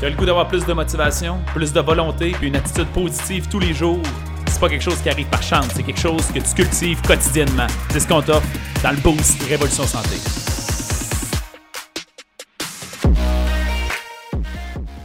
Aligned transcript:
Tu 0.00 0.06
as 0.06 0.10
le 0.10 0.16
goût 0.16 0.26
d'avoir 0.26 0.48
plus 0.48 0.66
de 0.66 0.72
motivation, 0.72 1.38
plus 1.54 1.72
de 1.72 1.80
volonté, 1.80 2.32
puis 2.32 2.48
une 2.48 2.56
attitude 2.56 2.88
positive 2.88 3.48
tous 3.48 3.60
les 3.60 3.72
jours? 3.72 4.02
C'est 4.48 4.58
pas 4.58 4.68
quelque 4.68 4.82
chose 4.82 5.00
qui 5.00 5.08
arrive 5.08 5.28
par 5.28 5.42
chance, 5.42 5.68
c'est 5.72 5.84
quelque 5.84 6.00
chose 6.00 6.26
que 6.32 6.40
tu 6.40 6.54
cultives 6.54 7.00
quotidiennement. 7.02 7.68
C'est 7.90 8.00
ce 8.00 8.08
qu'on 8.08 8.20
t'offre 8.20 8.46
dans 8.82 8.90
le 8.90 8.96
Boost 8.96 9.40
Révolution 9.44 9.84
Santé. 9.84 10.16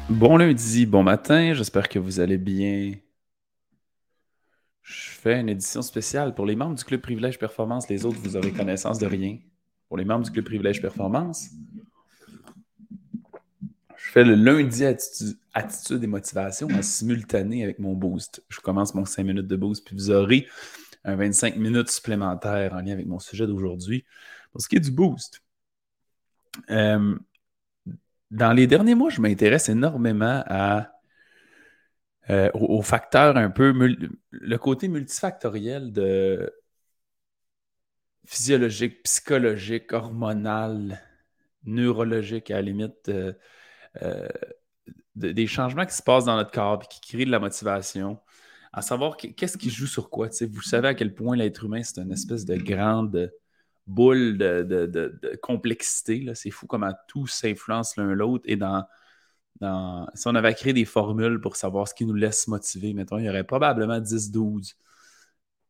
Bon 0.10 0.38
lundi, 0.38 0.88
bon 0.88 1.04
matin, 1.04 1.54
j'espère 1.54 1.88
que 1.88 2.00
vous 2.00 2.20
allez 2.20 2.40
bien. 2.40 2.94
Je 4.82 5.12
fais 5.12 5.40
une 5.40 5.50
édition 5.50 5.84
spéciale 5.84 6.34
pour 6.34 6.48
les 6.48 6.56
membres 6.56 6.76
du 6.76 6.84
Club 6.84 7.02
Privilège 7.02 7.38
Performance. 7.38 7.88
Les 7.90 8.06
autres, 8.06 8.18
vous 8.24 8.36
aurez 8.36 8.52
connaissance 8.52 8.98
de 8.98 9.06
rien. 9.06 9.38
Pour 9.88 9.98
les 9.98 10.06
membres 10.06 10.26
du 10.26 10.32
Club 10.32 10.46
Privilège 10.46 10.82
Performance, 10.82 11.50
je 14.10 14.14
fais 14.14 14.24
le 14.24 14.34
lundi 14.34 14.86
attitude, 15.54 16.04
et 16.04 16.08
motivation 16.08 16.68
en 16.74 16.82
simultané 16.82 17.64
avec 17.64 17.78
mon 17.78 17.94
boost. 17.94 18.44
Je 18.50 18.60
commence 18.60 18.96
mon 18.96 19.06
5 19.06 19.24
minutes 19.24 19.46
de 19.46 19.56
boost, 19.56 19.86
puis 19.86 19.96
vous 19.96 20.10
aurez 20.10 20.48
un 21.04 21.16
25 21.16 21.58
minutes 21.58 21.92
supplémentaire 21.92 22.74
en 22.74 22.82
lien 22.82 22.94
avec 22.94 23.06
mon 23.06 23.20
sujet 23.20 23.46
d'aujourd'hui. 23.46 24.06
Pour 24.52 24.62
ce 24.62 24.68
qui 24.68 24.78
est 24.78 24.80
du 24.80 24.90
boost, 24.90 25.44
euh, 26.72 27.20
dans 28.32 28.52
les 28.52 28.66
derniers 28.66 28.96
mois, 28.96 29.12
je 29.12 29.22
m'intéresse 29.22 29.70
énormément 29.70 30.44
à, 30.48 30.92
euh, 32.32 32.50
aux, 32.56 32.82
facteurs 32.82 33.38
un 33.38 33.52
peu, 33.52 33.72
le 34.32 34.58
côté 34.58 34.88
multifactoriel 34.88 35.92
de 35.92 36.52
physiologique, 38.26 39.04
psychologique, 39.04 39.94
hormonal, 39.94 41.00
neurologique 41.66 42.50
à 42.50 42.56
la 42.56 42.64
limite. 42.64 43.10
Euh, 43.10 43.34
euh, 44.02 44.28
des 45.16 45.48
changements 45.48 45.86
qui 45.86 45.96
se 45.96 46.04
passent 46.04 46.26
dans 46.26 46.36
notre 46.36 46.52
corps 46.52 46.82
et 46.84 46.88
qui 46.88 47.02
créent 47.02 47.26
de 47.26 47.32
la 47.32 47.40
motivation, 47.40 48.20
à 48.72 48.82
savoir 48.82 49.18
qu'est-ce 49.18 49.58
qui 49.58 49.70
joue 49.70 49.88
sur 49.88 50.10
quoi? 50.10 50.30
Vous 50.52 50.62
savez 50.62 50.90
à 50.90 50.94
quel 50.94 51.14
point 51.14 51.36
l'être 51.36 51.66
humain, 51.66 51.82
c'est 51.84 52.00
une 52.00 52.12
espèce 52.12 52.46
de 52.46 52.56
grande 52.56 53.32
boule 53.88 54.38
de, 54.38 55.40
complexité. 55.42 56.26
C'est 56.36 56.52
fou 56.52 56.68
comment 56.68 56.94
tout 57.08 57.28
s'influence 57.28 57.98
l'un 57.98 58.14
l'autre. 58.14 58.46
Et 58.48 58.56
dans, 58.56 58.86
si 60.14 60.28
on 60.28 60.36
avait 60.36 60.54
créé 60.54 60.74
des 60.74 60.86
formules 60.86 61.42
pour 61.42 61.56
savoir 61.56 61.88
ce 61.88 61.94
qui 61.94 62.06
nous 62.06 62.14
laisse 62.14 62.48
motiver, 62.48 62.94
mettons, 62.94 63.18
il 63.18 63.26
y 63.26 63.30
aurait 63.30 63.44
probablement 63.44 64.00
10-12 64.00 64.76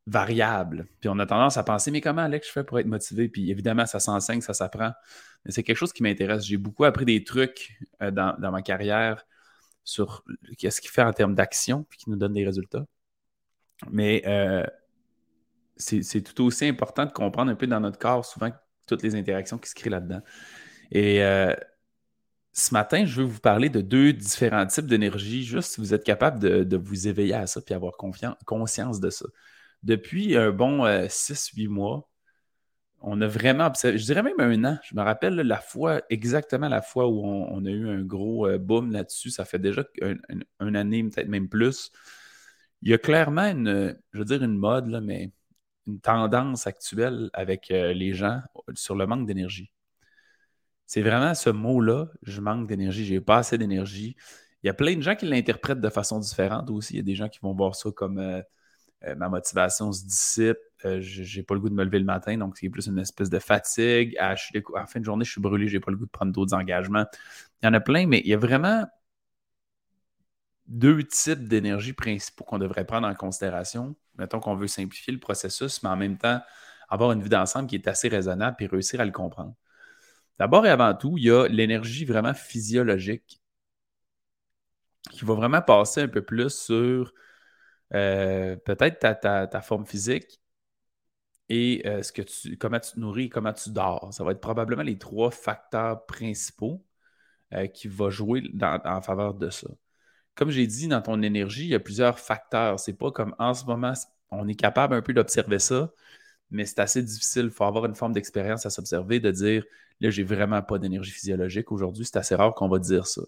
variables. 0.09 0.87
Puis 0.99 1.09
on 1.09 1.19
a 1.19 1.25
tendance 1.25 1.57
à 1.57 1.63
penser, 1.63 1.91
mais 1.91 2.01
comment 2.01 2.21
Alex 2.21 2.47
je 2.47 2.51
fais 2.51 2.63
pour 2.63 2.79
être 2.79 2.87
motivé? 2.87 3.29
Puis 3.29 3.51
évidemment, 3.51 3.85
ça 3.85 3.99
s'enseigne, 3.99 4.41
ça 4.41 4.53
s'apprend. 4.53 4.91
Mais 5.45 5.51
c'est 5.51 5.63
quelque 5.63 5.77
chose 5.77 5.93
qui 5.93 6.03
m'intéresse. 6.03 6.45
J'ai 6.45 6.57
beaucoup 6.57 6.85
appris 6.85 7.05
des 7.05 7.23
trucs 7.23 7.79
euh, 8.01 8.11
dans, 8.11 8.51
ma 8.51 8.61
carrière 8.61 9.25
sur 9.83 10.23
ce 10.57 10.81
qu'il 10.81 10.89
fait 10.89 11.03
en 11.03 11.13
termes 11.13 11.35
d'action, 11.35 11.85
puis 11.89 11.99
qui 11.99 12.09
nous 12.09 12.17
donne 12.17 12.33
des 12.33 12.45
résultats. 12.45 12.85
Mais 13.91 14.23
euh, 14.25 14.65
c'est 15.77 16.21
tout 16.21 16.43
aussi 16.43 16.67
important 16.67 17.05
de 17.05 17.11
comprendre 17.11 17.51
un 17.51 17.55
peu 17.55 17.67
dans 17.67 17.79
notre 17.79 17.97
corps, 17.97 18.25
souvent, 18.25 18.51
toutes 18.87 19.03
les 19.03 19.15
interactions 19.15 19.57
qui 19.57 19.69
se 19.69 19.75
créent 19.75 19.89
là-dedans. 19.89 20.21
Et 20.91 21.23
euh, 21.23 21.55
ce 22.51 22.73
matin, 22.73 23.05
je 23.05 23.21
veux 23.21 23.27
vous 23.27 23.39
parler 23.39 23.69
de 23.69 23.81
deux 23.81 24.11
différents 24.11 24.65
types 24.65 24.87
d'énergie, 24.87 25.43
juste 25.43 25.73
si 25.73 25.81
vous 25.81 25.93
êtes 25.93 26.03
capable 26.03 26.39
de, 26.39 26.77
vous 26.77 27.07
éveiller 27.07 27.35
à 27.35 27.47
ça 27.47 27.61
puis 27.61 27.73
avoir 27.73 27.93
conscience 27.97 28.99
de 28.99 29.09
ça. 29.09 29.25
Depuis 29.83 30.35
un 30.35 30.51
bon 30.51 30.85
6-8 31.07 31.67
mois, 31.67 32.09
on 33.01 33.21
a 33.21 33.27
vraiment 33.27 33.65
observé, 33.65 33.97
je 33.97 34.05
dirais 34.05 34.23
même 34.23 34.39
un 34.39 34.65
an. 34.65 34.77
Je 34.83 34.95
me 34.95 35.01
rappelle 35.01 35.35
la 35.35 35.59
fois, 35.59 36.01
exactement 36.09 36.67
la 36.67 36.81
fois 36.81 37.07
où 37.07 37.23
on, 37.25 37.65
a 37.65 37.69
eu 37.69 37.89
un 37.89 38.01
gros 38.01 38.47
euh, 38.47 38.57
boom 38.57 38.91
là-dessus. 38.91 39.29
Ça 39.29 39.45
fait 39.45 39.59
déjà 39.59 39.83
une 40.59 40.75
année, 40.75 41.03
peut-être 41.03 41.29
même 41.29 41.47
plus. 41.49 41.91
Il 42.81 42.89
y 42.89 42.93
a 42.93 42.97
clairement 42.97 43.43
une, 43.43 43.97
je 44.13 44.19
veux 44.19 44.25
dire 44.25 44.43
une 44.43 44.57
mode, 44.57 44.87
là, 44.87 45.01
mais 45.01 45.31
une 45.87 45.99
tendance 46.01 46.67
actuelle 46.67 47.29
avec 47.33 47.71
euh, 47.71 47.93
les 47.93 48.13
gens 48.13 48.41
sur 48.75 48.95
le 48.95 49.07
manque 49.07 49.27
d'énergie. 49.27 49.71
C'est 50.85 51.01
vraiment 51.01 51.33
ce 51.35 51.49
mot-là, 51.49 52.07
je 52.23 52.41
manque 52.41 52.67
d'énergie, 52.67 53.05
j'ai 53.05 53.21
pas 53.21 53.37
assez 53.37 53.57
d'énergie. 53.57 54.15
Il 54.63 54.67
y 54.67 54.69
a 54.69 54.73
plein 54.73 54.95
de 54.95 55.01
gens 55.01 55.15
qui 55.15 55.25
l'interprètent 55.25 55.81
de 55.81 55.89
façon 55.89 56.19
différente 56.19 56.69
aussi. 56.71 56.95
Il 56.95 56.97
y 56.97 56.99
a 56.99 57.03
des 57.03 57.15
gens 57.15 57.29
qui 57.29 57.39
vont 57.41 57.53
voir 57.53 57.75
ça 57.75 57.91
comme 57.91 58.17
euh, 58.19 58.41
euh, 59.05 59.15
ma 59.15 59.29
motivation 59.29 59.91
se 59.91 60.03
dissipe, 60.03 60.57
euh, 60.85 60.99
j'ai 61.01 61.43
pas 61.43 61.53
le 61.53 61.59
goût 61.59 61.69
de 61.69 61.73
me 61.73 61.83
lever 61.83 61.99
le 61.99 62.05
matin, 62.05 62.37
donc 62.37 62.57
c'est 62.57 62.69
plus 62.69 62.87
une 62.87 62.99
espèce 62.99 63.29
de 63.29 63.39
fatigue. 63.39 64.15
À, 64.17 64.35
la 64.73 64.85
fin 64.87 64.99
de 64.99 65.05
journée, 65.05 65.25
je 65.25 65.31
suis 65.31 65.41
brûlé, 65.41 65.67
j'ai 65.67 65.79
pas 65.79 65.91
le 65.91 65.97
goût 65.97 66.05
de 66.05 66.11
prendre 66.11 66.31
d'autres 66.31 66.53
engagements. 66.53 67.05
Il 67.61 67.65
y 67.65 67.69
en 67.69 67.73
a 67.73 67.79
plein, 67.79 68.07
mais 68.07 68.19
il 68.19 68.27
y 68.27 68.33
a 68.33 68.37
vraiment 68.37 68.85
deux 70.67 71.03
types 71.03 71.47
d'énergie 71.47 71.93
principaux 71.93 72.43
qu'on 72.43 72.59
devrait 72.59 72.85
prendre 72.85 73.07
en 73.07 73.15
considération. 73.15 73.95
Mettons 74.17 74.39
qu'on 74.39 74.55
veut 74.55 74.67
simplifier 74.67 75.13
le 75.13 75.19
processus, 75.19 75.81
mais 75.81 75.89
en 75.89 75.97
même 75.97 76.17
temps 76.17 76.41
avoir 76.89 77.11
une 77.11 77.21
vue 77.21 77.29
d'ensemble 77.29 77.67
qui 77.67 77.75
est 77.75 77.87
assez 77.87 78.07
raisonnable 78.07 78.57
et 78.59 78.67
réussir 78.67 78.99
à 78.99 79.05
le 79.05 79.11
comprendre. 79.11 79.55
D'abord 80.39 80.65
et 80.65 80.69
avant 80.69 80.93
tout, 80.93 81.17
il 81.17 81.25
y 81.25 81.31
a 81.31 81.47
l'énergie 81.47 82.05
vraiment 82.05 82.33
physiologique 82.33 83.41
qui 85.11 85.25
va 85.25 85.33
vraiment 85.33 85.61
passer 85.61 86.01
un 86.01 86.07
peu 86.07 86.21
plus 86.21 86.49
sur 86.49 87.13
euh, 87.93 88.55
peut-être 88.57 88.99
ta, 88.99 89.61
forme 89.61 89.85
physique 89.85 90.39
et 91.49 91.81
euh, 91.87 92.03
ce 92.03 92.11
que 92.11 92.21
tu, 92.21 92.57
comment 92.57 92.79
tu 92.79 92.91
te 92.93 92.99
nourris, 92.99 93.29
comment 93.29 93.53
tu 93.53 93.71
dors. 93.71 94.13
Ça 94.13 94.23
va 94.23 94.31
être 94.31 94.41
probablement 94.41 94.83
les 94.83 94.97
trois 94.97 95.31
facteurs 95.31 96.05
principaux 96.05 96.83
euh, 97.53 97.67
qui 97.67 97.87
vont 97.87 98.09
jouer 98.09 98.43
en 98.61 99.01
faveur 99.01 99.33
de 99.33 99.49
ça. 99.49 99.67
Comme 100.35 100.51
j'ai 100.51 100.67
dit, 100.67 100.87
dans 100.87 101.01
ton 101.01 101.21
énergie, 101.21 101.63
il 101.65 101.69
y 101.69 101.75
a 101.75 101.79
plusieurs 101.79 102.19
facteurs. 102.19 102.79
C'est 102.79 102.93
pas 102.93 103.11
comme 103.11 103.35
en 103.39 103.53
ce 103.53 103.65
moment, 103.65 103.93
on 104.31 104.47
est 104.47 104.55
capable 104.55 104.95
un 104.95 105.01
peu 105.01 105.13
d'observer 105.13 105.59
ça, 105.59 105.91
mais 106.51 106.65
c'est 106.65 106.79
assez 106.79 107.03
difficile. 107.03 107.45
Il 107.45 107.51
faut 107.51 107.65
avoir 107.65 107.85
une 107.85 107.95
forme 107.95 108.13
d'expérience 108.13 108.65
à 108.65 108.69
s'observer, 108.69 109.19
de 109.19 109.31
dire 109.31 109.65
là, 110.01 110.09
j'ai 110.11 110.23
vraiment 110.23 110.61
pas 110.61 110.79
d'énergie 110.79 111.11
physiologique 111.11 111.71
aujourd'hui. 111.71 112.05
C'est 112.05 112.17
assez 112.17 112.35
rare 112.35 112.55
qu'on 112.55 112.69
va 112.69 112.79
dire 112.79 113.07
ça. 113.07 113.21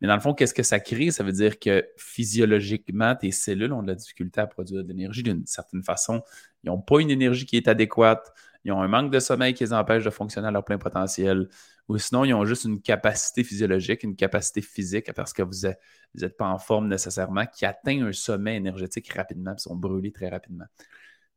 Mais 0.00 0.08
dans 0.08 0.14
le 0.14 0.20
fond, 0.20 0.32
qu'est-ce 0.32 0.54
que 0.54 0.62
ça 0.62 0.80
crée? 0.80 1.10
Ça 1.10 1.22
veut 1.22 1.32
dire 1.32 1.58
que 1.58 1.86
physiologiquement, 1.96 3.14
tes 3.14 3.32
cellules 3.32 3.72
ont 3.72 3.82
de 3.82 3.88
la 3.88 3.94
difficulté 3.94 4.40
à 4.40 4.46
produire 4.46 4.82
de 4.82 4.88
l'énergie 4.88 5.22
d'une 5.22 5.44
certaine 5.46 5.82
façon. 5.82 6.22
Ils 6.64 6.68
n'ont 6.68 6.80
pas 6.80 7.00
une 7.00 7.10
énergie 7.10 7.44
qui 7.44 7.56
est 7.56 7.68
adéquate. 7.68 8.32
Ils 8.64 8.72
ont 8.72 8.80
un 8.80 8.88
manque 8.88 9.10
de 9.10 9.20
sommeil 9.20 9.54
qui 9.54 9.64
les 9.64 9.72
empêche 9.72 10.04
de 10.04 10.10
fonctionner 10.10 10.48
à 10.48 10.50
leur 10.50 10.64
plein 10.64 10.78
potentiel. 10.78 11.48
Ou 11.88 11.98
sinon, 11.98 12.24
ils 12.24 12.32
ont 12.32 12.44
juste 12.44 12.64
une 12.64 12.80
capacité 12.80 13.44
physiologique, 13.44 14.02
une 14.02 14.16
capacité 14.16 14.62
physique 14.62 15.12
parce 15.12 15.32
que 15.32 15.42
vous 15.42 15.66
n'êtes 16.14 16.36
pas 16.36 16.48
en 16.48 16.58
forme 16.58 16.88
nécessairement, 16.88 17.46
qui 17.46 17.66
atteint 17.66 18.02
un 18.02 18.12
sommet 18.12 18.56
énergétique 18.56 19.12
rapidement, 19.12 19.54
puis 19.54 19.62
sont 19.62 19.76
brûlés 19.76 20.12
très 20.12 20.28
rapidement. 20.28 20.66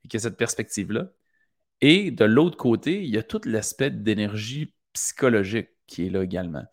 Et 0.03 0.07
qu'il 0.07 0.19
y 0.19 0.21
a 0.21 0.23
cette 0.23 0.37
perspective-là. 0.37 1.09
Et 1.81 2.11
de 2.11 2.25
l'autre 2.25 2.57
côté, 2.57 3.03
il 3.03 3.09
y 3.09 3.17
a 3.17 3.23
tout 3.23 3.41
l'aspect 3.45 3.89
d'énergie 3.89 4.73
psychologique 4.93 5.69
qui 5.87 6.07
est 6.07 6.09
là 6.09 6.23
également. 6.23 6.63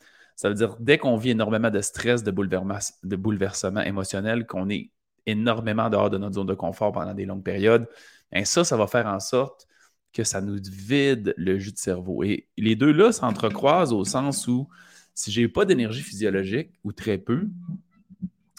Ça 0.40 0.48
veut 0.48 0.54
dire, 0.54 0.74
dès 0.80 0.96
qu'on 0.96 1.18
vit 1.18 1.32
énormément 1.32 1.68
de 1.68 1.82
stress, 1.82 2.24
de, 2.24 2.30
de 2.30 3.16
bouleversement 3.16 3.82
émotionnel, 3.82 4.46
qu'on 4.46 4.70
est 4.70 4.90
énormément 5.26 5.90
dehors 5.90 6.08
de 6.08 6.16
notre 6.16 6.36
zone 6.36 6.46
de 6.46 6.54
confort 6.54 6.92
pendant 6.92 7.12
des 7.12 7.26
longues 7.26 7.44
périodes, 7.44 7.86
bien 8.32 8.46
ça, 8.46 8.64
ça 8.64 8.74
va 8.78 8.86
faire 8.86 9.06
en 9.06 9.20
sorte 9.20 9.68
que 10.14 10.24
ça 10.24 10.40
nous 10.40 10.56
vide 10.72 11.34
le 11.36 11.58
jus 11.58 11.72
de 11.72 11.76
cerveau. 11.76 12.22
Et 12.22 12.48
les 12.56 12.74
deux-là 12.74 13.12
s'entrecroisent 13.12 13.92
au 13.92 14.06
sens 14.06 14.48
où 14.48 14.66
si 15.12 15.30
je 15.30 15.42
n'ai 15.42 15.48
pas 15.48 15.66
d'énergie 15.66 16.00
physiologique 16.00 16.70
ou 16.84 16.92
très 16.92 17.18
peu, 17.18 17.46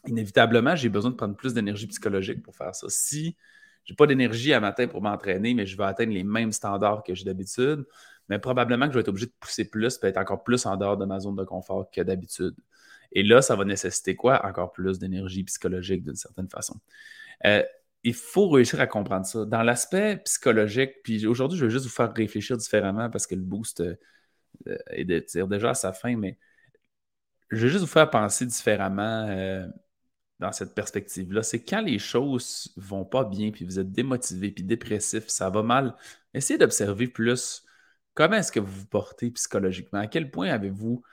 inévitablement, 0.05 0.75
j'ai 0.75 0.89
besoin 0.89 1.09
de 1.09 1.15
prendre 1.15 1.35
plus 1.35 1.55
d'énergie 1.55 1.87
psychologique 1.87 2.43
pour 2.43 2.55
faire 2.55 2.75
ça. 2.75 2.85
Si 2.89 3.35
je 3.85 3.93
n'ai 3.93 3.95
pas 3.95 4.05
d'énergie 4.05 4.53
à 4.53 4.59
matin 4.59 4.87
pour 4.87 5.01
m'entraîner, 5.01 5.55
mais 5.55 5.65
je 5.65 5.75
veux 5.75 5.83
atteindre 5.83 6.13
les 6.13 6.23
mêmes 6.23 6.51
standards 6.51 7.01
que 7.01 7.15
j'ai 7.15 7.25
d'habitude, 7.25 7.85
mais 8.31 8.39
probablement 8.39 8.87
que 8.87 8.93
je 8.93 8.97
vais 8.97 9.01
être 9.01 9.09
obligé 9.09 9.25
de 9.25 9.33
pousser 9.41 9.69
plus, 9.69 9.97
peut 9.97 10.07
être 10.07 10.15
encore 10.15 10.41
plus 10.45 10.65
en 10.65 10.77
dehors 10.77 10.95
de 10.95 11.03
ma 11.03 11.19
zone 11.19 11.35
de 11.35 11.43
confort 11.43 11.91
que 11.91 11.99
d'habitude. 11.99 12.55
Et 13.11 13.23
là, 13.23 13.41
ça 13.41 13.57
va 13.57 13.65
nécessiter 13.65 14.15
quoi? 14.15 14.45
Encore 14.45 14.71
plus 14.71 14.99
d'énergie 14.99 15.43
psychologique 15.43 16.01
d'une 16.01 16.15
certaine 16.15 16.47
façon. 16.47 16.79
Euh, 17.45 17.61
il 18.05 18.13
faut 18.13 18.47
réussir 18.47 18.79
à 18.79 18.87
comprendre 18.87 19.25
ça. 19.25 19.43
Dans 19.43 19.63
l'aspect 19.63 20.15
psychologique, 20.23 21.03
puis 21.03 21.27
aujourd'hui, 21.27 21.59
je 21.59 21.65
vais 21.65 21.71
juste 21.71 21.83
vous 21.83 21.91
faire 21.91 22.13
réfléchir 22.13 22.55
différemment 22.55 23.09
parce 23.09 23.27
que 23.27 23.35
le 23.35 23.41
boost 23.41 23.81
euh, 23.81 23.97
est 24.91 25.03
déjà 25.03 25.71
à 25.71 25.73
sa 25.73 25.91
fin, 25.91 26.15
mais 26.15 26.37
je 27.49 27.57
vais 27.65 27.67
juste 27.67 27.81
vous 27.81 27.91
faire 27.91 28.09
penser 28.09 28.45
différemment 28.45 29.27
euh, 29.27 29.67
dans 30.39 30.53
cette 30.53 30.73
perspective-là. 30.73 31.43
C'est 31.43 31.65
quand 31.65 31.81
les 31.81 31.99
choses 31.99 32.73
vont 32.77 33.03
pas 33.03 33.25
bien, 33.25 33.51
puis 33.51 33.65
vous 33.65 33.77
êtes 33.77 33.91
démotivé, 33.91 34.51
puis 34.51 34.63
dépressif, 34.63 35.27
ça 35.27 35.49
va 35.49 35.63
mal, 35.63 35.95
essayez 36.33 36.57
d'observer 36.57 37.09
plus 37.09 37.65
Comment 38.13 38.37
est-ce 38.37 38.51
que 38.51 38.59
vous 38.59 38.71
vous 38.71 38.85
portez 38.87 39.31
psychologiquement? 39.31 39.99
À 39.99 40.07
quel 40.07 40.31
point 40.31 40.49
avez-vous 40.49 41.03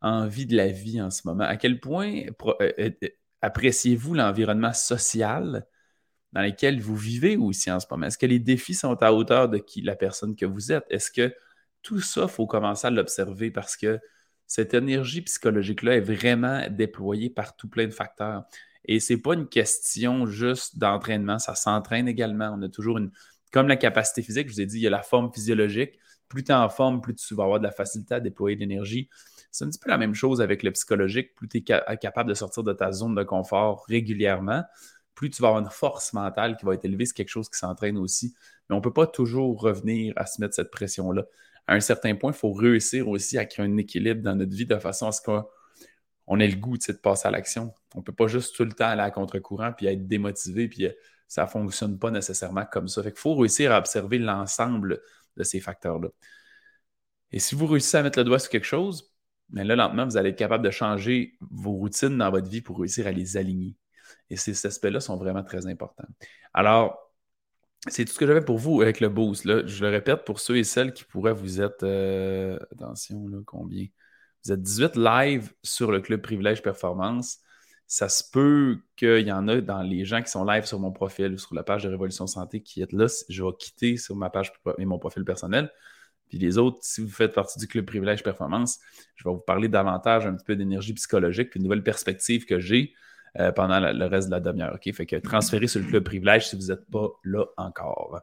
envie 0.00 0.46
de 0.46 0.56
la 0.56 0.68
vie 0.68 1.00
en 1.00 1.10
ce 1.10 1.22
moment? 1.24 1.44
À 1.44 1.56
quel 1.56 1.80
point 1.80 2.24
euh, 2.26 2.54
euh, 2.60 2.90
euh, 3.02 3.08
appréciez-vous 3.40 4.14
l'environnement 4.14 4.72
social 4.72 5.66
dans 6.32 6.42
lequel 6.42 6.80
vous 6.80 6.96
vivez 6.96 7.36
aussi 7.36 7.70
en 7.70 7.80
ce 7.80 7.86
moment? 7.90 8.06
Est-ce 8.06 8.18
que 8.18 8.26
les 8.26 8.38
défis 8.38 8.74
sont 8.74 9.02
à 9.02 9.12
hauteur 9.12 9.48
de 9.48 9.58
qui 9.58 9.80
la 9.82 9.96
personne 9.96 10.36
que 10.36 10.46
vous 10.46 10.72
êtes? 10.72 10.84
Est-ce 10.90 11.10
que 11.10 11.34
tout 11.82 12.00
ça, 12.00 12.22
il 12.22 12.28
faut 12.28 12.46
commencer 12.46 12.86
à 12.86 12.90
l'observer 12.90 13.50
parce 13.50 13.76
que 13.76 13.98
cette 14.46 14.74
énergie 14.74 15.22
psychologique-là 15.22 15.96
est 15.96 16.00
vraiment 16.00 16.62
déployée 16.70 17.30
par 17.30 17.56
tout 17.56 17.68
plein 17.68 17.86
de 17.86 17.92
facteurs. 17.92 18.44
Et 18.84 19.00
ce 19.00 19.12
n'est 19.14 19.18
pas 19.18 19.34
une 19.34 19.48
question 19.48 20.26
juste 20.26 20.78
d'entraînement, 20.78 21.38
ça 21.38 21.54
s'entraîne 21.54 22.08
également. 22.08 22.54
On 22.54 22.62
a 22.62 22.68
toujours 22.68 22.98
une. 22.98 23.10
Comme 23.52 23.68
la 23.68 23.76
capacité 23.76 24.22
physique, 24.22 24.48
je 24.48 24.54
vous 24.54 24.60
ai 24.60 24.66
dit, 24.66 24.78
il 24.78 24.82
y 24.82 24.86
a 24.86 24.90
la 24.90 25.02
forme 25.02 25.32
physiologique. 25.32 25.98
Plus 26.32 26.44
tu 26.44 26.50
es 26.50 26.54
en 26.54 26.70
forme, 26.70 27.02
plus 27.02 27.14
tu 27.14 27.34
vas 27.34 27.44
avoir 27.44 27.58
de 27.58 27.64
la 27.64 27.70
facilité 27.70 28.14
à 28.14 28.20
déployer 28.20 28.56
de 28.56 28.60
l'énergie. 28.62 29.10
C'est 29.50 29.66
un 29.66 29.68
petit 29.68 29.78
peu 29.78 29.90
la 29.90 29.98
même 29.98 30.14
chose 30.14 30.40
avec 30.40 30.62
le 30.62 30.70
psychologique. 30.70 31.34
Plus 31.34 31.46
tu 31.46 31.58
es 31.58 31.62
capable 31.98 32.30
de 32.30 32.32
sortir 32.32 32.62
de 32.62 32.72
ta 32.72 32.90
zone 32.90 33.14
de 33.14 33.22
confort 33.22 33.84
régulièrement, 33.86 34.64
plus 35.14 35.28
tu 35.28 35.42
vas 35.42 35.48
avoir 35.48 35.62
une 35.62 35.68
force 35.68 36.14
mentale 36.14 36.56
qui 36.56 36.64
va 36.64 36.72
être 36.72 36.86
élevée. 36.86 37.04
C'est 37.04 37.12
quelque 37.12 37.28
chose 37.28 37.50
qui 37.50 37.58
s'entraîne 37.58 37.98
aussi. 37.98 38.34
Mais 38.70 38.74
on 38.74 38.78
ne 38.78 38.82
peut 38.82 38.94
pas 38.94 39.06
toujours 39.06 39.60
revenir 39.60 40.14
à 40.16 40.24
se 40.24 40.40
mettre 40.40 40.54
cette 40.54 40.70
pression-là. 40.70 41.26
À 41.66 41.74
un 41.74 41.80
certain 41.80 42.14
point, 42.14 42.32
il 42.32 42.38
faut 42.38 42.54
réussir 42.54 43.08
aussi 43.08 43.36
à 43.36 43.44
créer 43.44 43.66
un 43.66 43.76
équilibre 43.76 44.22
dans 44.22 44.34
notre 44.34 44.56
vie 44.56 44.64
de 44.64 44.78
façon 44.78 45.08
à 45.08 45.12
ce 45.12 45.20
qu'on 45.20 46.40
ait 46.40 46.48
le 46.48 46.56
goût 46.56 46.78
de 46.78 46.92
passer 46.94 47.28
à 47.28 47.30
l'action. 47.30 47.74
On 47.94 47.98
ne 47.98 48.04
peut 48.04 48.14
pas 48.14 48.26
juste 48.26 48.56
tout 48.56 48.64
le 48.64 48.72
temps 48.72 48.88
aller 48.88 49.02
à 49.02 49.10
contre-courant 49.10 49.72
puis 49.76 49.84
être 49.84 50.06
démotivé, 50.06 50.66
puis 50.66 50.88
ça 51.28 51.42
ne 51.42 51.48
fonctionne 51.48 51.98
pas 51.98 52.10
nécessairement 52.10 52.64
comme 52.64 52.88
ça. 52.88 53.02
Il 53.04 53.12
faut 53.14 53.34
réussir 53.34 53.70
à 53.70 53.78
observer 53.78 54.18
l'ensemble 54.18 55.02
de 55.36 55.42
ces 55.44 55.60
facteurs-là. 55.60 56.08
Et 57.32 57.38
si 57.38 57.54
vous 57.54 57.66
réussissez 57.66 57.96
à 57.98 58.02
mettre 58.02 58.18
le 58.18 58.24
doigt 58.24 58.38
sur 58.38 58.50
quelque 58.50 58.66
chose, 58.66 59.12
mais 59.50 59.64
là, 59.64 59.76
lentement, 59.76 60.04
vous 60.06 60.16
allez 60.16 60.30
être 60.30 60.38
capable 60.38 60.64
de 60.64 60.70
changer 60.70 61.36
vos 61.40 61.72
routines 61.72 62.16
dans 62.18 62.30
votre 62.30 62.48
vie 62.48 62.62
pour 62.62 62.78
réussir 62.78 63.06
à 63.06 63.12
les 63.12 63.36
aligner. 63.36 63.76
Et 64.30 64.36
ces 64.36 64.66
aspects-là 64.66 65.00
sont 65.00 65.16
vraiment 65.16 65.42
très 65.42 65.66
importants. 65.66 66.08
Alors, 66.54 67.12
c'est 67.88 68.04
tout 68.04 68.12
ce 68.12 68.18
que 68.18 68.26
j'avais 68.26 68.44
pour 68.44 68.58
vous 68.58 68.80
avec 68.80 69.00
le 69.00 69.08
boost. 69.08 69.44
Là. 69.44 69.66
Je 69.66 69.82
le 69.84 69.90
répète 69.90 70.24
pour 70.24 70.40
ceux 70.40 70.56
et 70.56 70.64
celles 70.64 70.92
qui 70.92 71.04
pourraient 71.04 71.34
vous 71.34 71.60
être. 71.60 71.82
Euh, 71.82 72.58
attention, 72.72 73.26
là, 73.28 73.38
combien? 73.44 73.86
Vous 74.44 74.52
êtes 74.52 74.62
18 74.62 74.96
live 74.96 75.52
sur 75.62 75.90
le 75.92 76.00
Club 76.00 76.22
Privilège 76.22 76.62
Performance. 76.62 77.38
Ça 77.86 78.08
se 78.08 78.22
peut 78.30 78.78
qu'il 78.96 79.26
y 79.26 79.32
en 79.32 79.48
a 79.48 79.60
dans 79.60 79.82
les 79.82 80.04
gens 80.04 80.22
qui 80.22 80.30
sont 80.30 80.44
live 80.44 80.64
sur 80.64 80.80
mon 80.80 80.92
profil, 80.92 81.38
sur 81.38 81.54
la 81.54 81.62
page 81.62 81.82
de 81.84 81.88
Révolution 81.88 82.26
Santé 82.26 82.62
qui 82.62 82.80
est 82.80 82.92
là. 82.92 83.06
Je 83.28 83.42
vais 83.42 83.50
quitter 83.58 83.96
sur 83.96 84.16
ma 84.16 84.30
page 84.30 84.52
et 84.78 84.84
mon 84.86 84.98
profil 84.98 85.24
personnel. 85.24 85.70
Puis 86.28 86.38
les 86.38 86.56
autres, 86.56 86.78
si 86.80 87.02
vous 87.02 87.10
faites 87.10 87.34
partie 87.34 87.58
du 87.58 87.66
club 87.66 87.84
Privilège 87.84 88.22
Performance, 88.22 88.78
je 89.16 89.24
vais 89.24 89.34
vous 89.34 89.40
parler 89.40 89.68
davantage 89.68 90.26
un 90.26 90.34
petit 90.34 90.46
peu 90.46 90.56
d'énergie 90.56 90.94
psychologique, 90.94 91.50
puis 91.50 91.58
une 91.58 91.64
nouvelle 91.64 91.82
perspective 91.82 92.46
que 92.46 92.58
j'ai 92.58 92.94
euh, 93.38 93.52
pendant 93.52 93.80
le 93.80 94.06
reste 94.06 94.28
de 94.28 94.32
la 94.32 94.40
demi-heure. 94.40 94.74
OK? 94.74 94.90
Fait 94.94 95.04
que 95.04 95.16
transférez 95.16 95.66
sur 95.66 95.80
le 95.80 95.86
club 95.86 96.04
Privilège 96.04 96.48
si 96.48 96.56
vous 96.56 96.68
n'êtes 96.68 96.88
pas 96.90 97.08
là 97.24 97.44
encore. 97.58 98.22